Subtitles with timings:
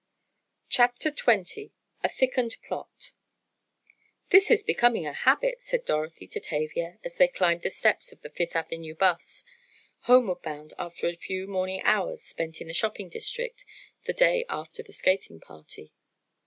[0.67, 1.69] CHAPTER XX
[2.03, 3.11] A THICKENED PLOT
[4.31, 8.19] "This is becoming a habit," said Dorothy to Tavia, as they climbed the steps of
[8.23, 9.43] the Fifth Avenue 'bus,
[10.05, 13.63] homeward bound after a few morning hours spent in the shopping district,
[14.07, 15.93] the day after the skating party.